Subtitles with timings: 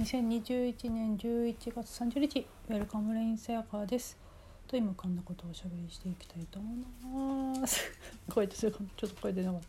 [0.00, 4.16] 2021年11月30日ウェルカムレインセアカーです。
[4.66, 7.82] と今こんなことをおしゃべりしていきたいと思います。
[8.32, 9.64] 声ちょっと声出ながら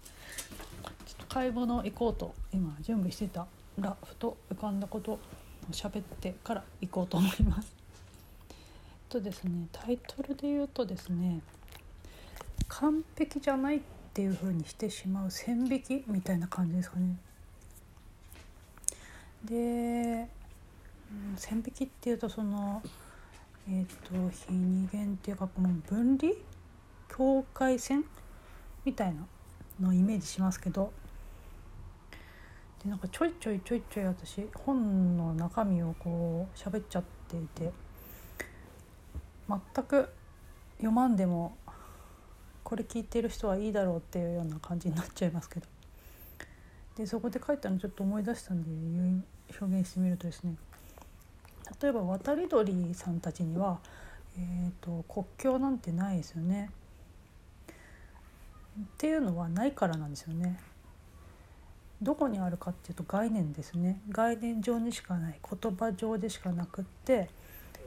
[1.05, 3.46] ちょっと買い物行こうと今準備してた
[3.78, 5.20] らふと浮かんだことを
[5.70, 7.76] 喋ってから行こうと思います。
[9.10, 11.42] とですねタイトルで言うとですね
[12.70, 13.82] 完璧じゃないっ
[14.13, 17.18] ていう風にしてしまう線引きみたいな感じですかね。
[19.45, 20.27] で、
[21.11, 22.81] うん、線引きっていうとその
[23.67, 26.33] えっ、ー、と非二元っていうかこの分離
[27.16, 28.05] 境界線
[28.85, 29.25] みたいな
[29.80, 30.91] のをイメージしますけど
[32.83, 37.71] でなんかちょいちょいちょいちょい私本の中身をこう喋っちゃっていて
[39.47, 40.09] 全く
[40.77, 41.55] 読まんでも
[42.63, 45.67] これ聞いてる人はいいだろうっていうような感じになっちゃいますけど。
[46.98, 48.70] でそこで書いたのちょっと思い出したんで
[49.59, 50.55] 表現してみるとですね
[51.81, 53.80] 例えば渡り鳥さんたちには、
[54.38, 56.70] えーと、国境なんてないですよね。
[58.80, 60.59] っていうのはないからなんですよね。
[62.02, 67.30] どこにあるかっていうと概念ですね概念上にしかない言葉上でしかなくって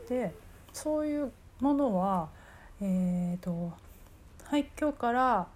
[0.09, 0.33] で
[0.73, 2.29] そういうものは
[2.81, 2.85] え
[3.37, 3.73] っ、ー、と
[4.45, 5.49] 廃墟から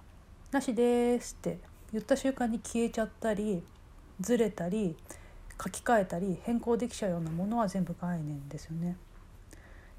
[0.50, 1.58] 「なしです」って
[1.92, 3.62] 言った瞬間に消えちゃったり
[4.20, 4.96] ずれたり
[5.62, 8.96] 書き換えたり変更できちゃうようなものは全部概念ですよね。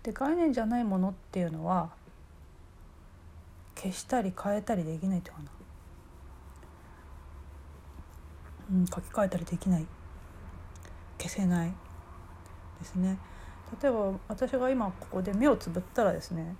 [0.03, 1.89] で概念じゃないものっていうのは
[3.75, 5.49] 消したり変えたりできないっていうかな、
[8.71, 9.85] うん、書き換えたりできない
[11.17, 11.73] 消せない
[12.79, 13.17] ですね。
[13.81, 16.55] 例えば私が今ここで目をつぶったらですね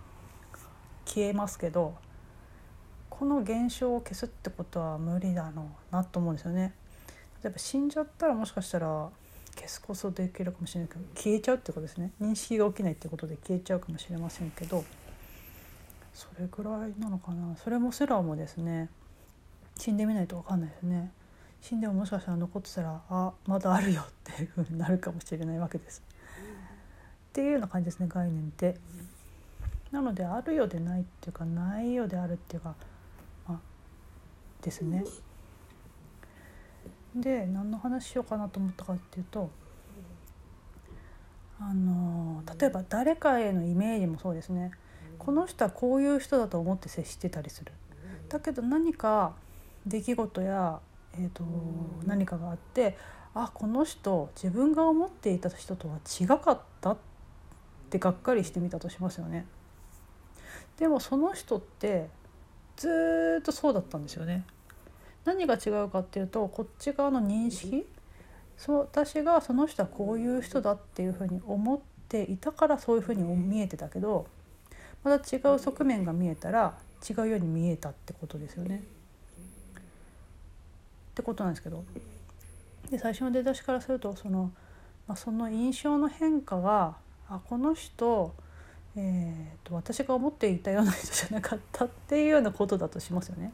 [1.05, 1.95] 消えますけど
[3.17, 6.73] この現象を消すってことは無理だろうなと思うんですよね。
[7.43, 9.09] 例えば死んじゃったらもしかしたら
[9.55, 14.83] 消すこそできるかもしれないけど消えちゃうってことですね認識が起きないってことで消えちゃうかもしれませんけど
[16.13, 18.89] それぐらいなのかなそれもすらもですね
[19.77, 21.11] 死んでみないと分かんないですね
[21.61, 26.03] 死んでももしかしたら残ってたらあまだあるよっていうふうになるかもしれないわけです。
[27.29, 28.75] っていうような感じですね概念って。
[29.91, 32.75] なのであるようでないっていうかないようであるっていうか、
[34.61, 35.03] ですね。
[37.15, 39.49] で何の話しようかなと思ったかっていうと
[41.59, 44.71] あの例えば誰かへのイメージもそうですね
[45.17, 47.71] この人はこういう人だと思って接してたりする。
[48.29, 49.33] だけど何か
[49.85, 50.79] 出来事や、
[51.13, 51.43] えーと、
[52.05, 52.97] 何かがあって
[53.33, 56.97] あこの人自分が思っていた人とは違かったっ
[57.89, 59.45] てがっかりしてみたとしますよね。
[60.77, 62.09] でもその人って
[62.77, 64.45] ずっとそうだったんですよね。
[65.25, 67.85] 何が違うかっていうとこっち側の認識？
[68.57, 74.25] そう私がその人はこういう人だっていうふうに思っていたからそういうふうに見えてたけど
[75.03, 76.77] また違う側面が見えたら
[77.07, 78.83] 違うように見えたってことですよね。
[81.11, 81.83] ってことなんですけど
[82.89, 84.51] で最初の出だしからするとその,、
[85.07, 86.95] まあ、その印象の変化が
[87.29, 88.33] あこの人、
[88.97, 93.53] えーと私が思っていたような人じゃなかったっていうようなことだとしますよね。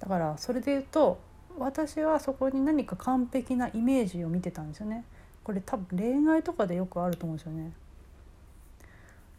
[0.00, 1.18] だからそれで言うと
[1.56, 5.04] 私はそこに何か完璧なイメージを見てたんですよね。
[5.44, 7.72] これ多分恋愛とかでよくあると思うんですよね。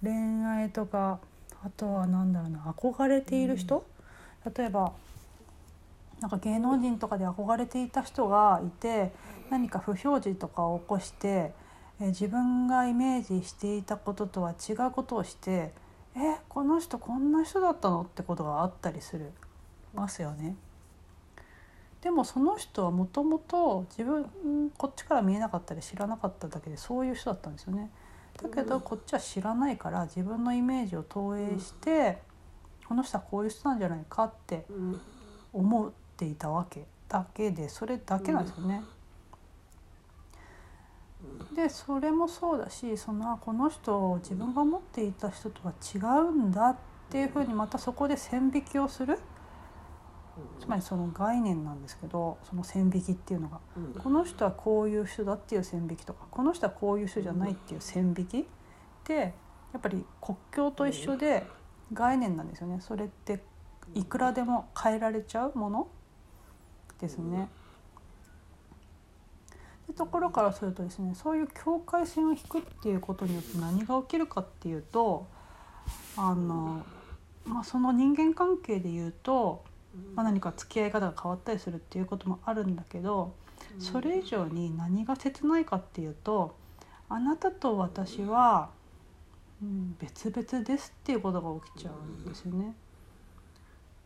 [0.02, 1.20] 恋愛とか
[1.64, 3.86] あとは何だろうな憧れている人、
[4.46, 4.94] うん、例えば
[6.22, 9.12] なんか芸能人とかで憧れていた人がいて
[9.50, 11.54] 何か不表示とかを起こして
[12.00, 15.72] え自分がイメージしていたこととは違うことをして
[16.16, 19.32] えこの人こんな人だったのってことがあったりする
[19.94, 20.56] ますよね。
[22.02, 27.90] でもその人はもともと自分こっちから見えなかったり知らなかっただけでそういう人だったんですよね。
[28.42, 32.22] だけどこっちは知らないから自分のイメージを投影して、
[32.88, 34.66] この人はこういう人なんじゃないかって
[35.52, 38.84] 思っていたわけだけでそれだけなんですよね。
[41.56, 46.78] でそれもそうだしそのこの人自分が思っていた人とは違うんだっ
[47.10, 49.20] ていうふうにまたそこで線引きをする。
[50.60, 58.44] つまりその概念なんですけどその線引きっていうのが、うん、この人はこういう人だっていう線引きとかこの人はこういう人じゃないっていう線引きっ
[59.06, 59.30] てや
[59.78, 61.46] っぱり国境と一緒で
[61.94, 63.44] 概念なんですよねそれって
[63.94, 65.88] いくらでも変えられちゃうもの
[67.00, 67.38] ですね。
[67.38, 67.65] で
[69.94, 75.28] ところからするとですねそういう境界線を引くっていうことによって何が起きるかっていうと
[76.18, 76.84] あの、
[77.46, 79.64] まあ、その人間関係で言うと
[80.16, 83.34] まあ、何か付き合い方が変わったりするっていうこともあるんだけど
[83.80, 86.56] それ以上に何が切ないかっていうと
[87.10, 88.70] あなたと私は、
[89.62, 92.74] うん、別々ですっていうことが起きちゃうんですよね。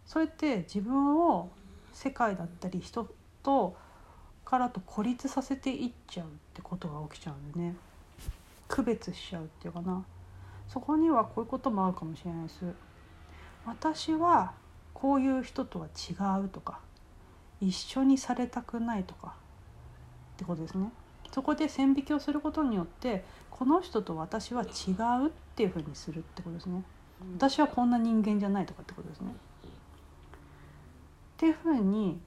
[0.05, 1.49] それって自分を
[1.93, 3.07] 世界だったり人
[3.43, 3.77] と
[4.49, 7.75] からと孤立させていっちゃうってことが起きちゃうんでね
[8.67, 10.03] 区別しちゃうっていうかな
[10.67, 12.59] そこにはこういうこともあるかもしれないです。
[13.65, 14.53] 私は
[14.93, 16.13] こういう人とは違
[16.45, 16.79] うとか
[17.59, 19.33] 一緒にされたくないとか
[20.35, 20.91] ってことですね。
[21.31, 24.91] そこで線引きをすることによってこの人と私は違
[25.23, 26.83] うっていうふうにするってことですね。
[27.35, 29.31] 私はこんな人間じゃないとかってことですね。
[29.31, 29.33] っ
[31.37, 32.19] ていうふうに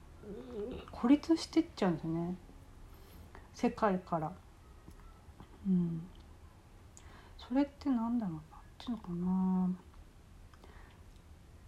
[1.03, 2.33] 孤立してっちゃうんですね。
[3.53, 4.31] 世界から。
[5.67, 6.01] うん、
[7.37, 8.39] それってなんだろうな。
[8.39, 9.69] っていうのかな。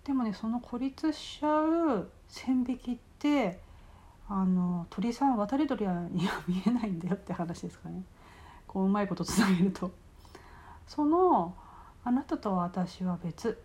[0.05, 3.59] でもねその孤立しちゃう線引きって
[4.29, 8.03] あの鳥さん渡り鳥には見えないんだよって話ですかね。
[8.67, 9.91] こううまいことつなげると。
[10.87, 11.53] その
[12.05, 13.61] あなたと私は別。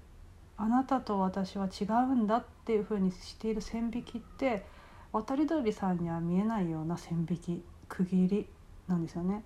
[0.57, 4.67] あなたと私は違うんだっていうふうにしている線引きって
[5.13, 8.49] 渡り鳥さんには見えないような線引き区切り
[8.87, 9.45] なんですよね。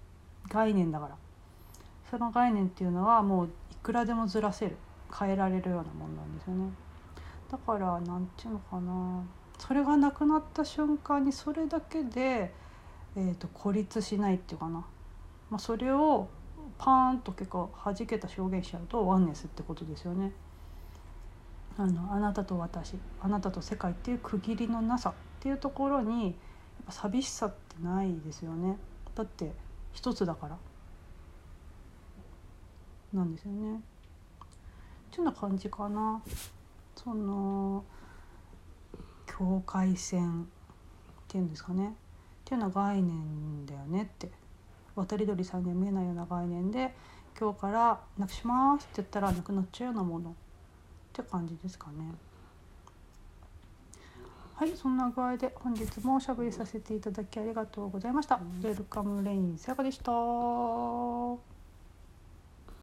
[0.49, 1.17] 概念だから。
[2.11, 3.51] その概念っていうのはもうい
[3.83, 4.77] くらでもずらせる。
[5.17, 6.71] 変えられるようなもんなんですよね。
[7.51, 9.25] だから何て言うのかな。
[9.59, 12.53] それがなくなった瞬間にそれだけで、
[13.17, 14.85] えーと、孤立しないっていうかな、
[15.49, 16.29] まあ、それを
[16.77, 20.33] パーンと結構弾けた表現しちゃうとワンネスってことですよね。
[21.77, 26.35] あのあなたと私あなたと世界っていう区切りのなさっていうところにやっ
[26.87, 28.79] ぱ寂しさってないですよね。
[29.15, 29.53] だって
[29.93, 30.57] 一つだから。
[33.13, 33.77] なんですよね。
[33.77, 33.81] っ
[35.11, 36.23] ていうような感じかな。
[36.97, 37.85] その
[39.27, 40.47] 境界線っ
[41.29, 41.89] ていうんですかね。
[41.89, 41.91] っ
[42.45, 44.31] ていうような概念だよねって。
[44.97, 46.95] 渡り鳥さんには見えないような概念で
[47.39, 50.37] 今日からなくしますって言ったらなくなっちゃうようなもの。
[51.23, 52.15] って感じですかね。
[54.57, 58.37] はい、そんな具合で本日もおしゃべりさせていただきありがとうございました。
[58.37, 61.54] ウェルカムレインさやかでした。